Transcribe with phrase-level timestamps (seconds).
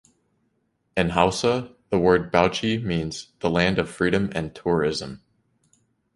[0.97, 5.21] In Hausa the word Bauchi means "the land of freedom and tourism".